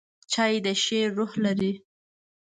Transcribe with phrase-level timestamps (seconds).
[0.31, 1.73] چای د شعر روح لري.